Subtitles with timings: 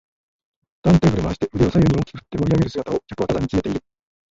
[0.81, 3.83] ターンテーブル回して腕を左右に大きく振って盛りあげる姿を客はただ見つめている